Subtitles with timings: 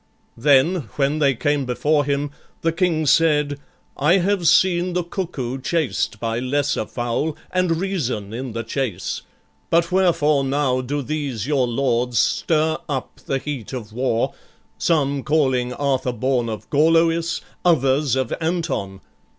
[0.37, 3.59] Then, when they came before him, the King said,
[3.95, 9.21] "I have seen the cuckoo chased by lesser fowl, And reason in the chase:
[9.69, 14.33] but wherefore now Do these your lords stir up the heat of war,
[14.79, 19.01] Some calling Arthur born of Gorloïs, Others of Anton?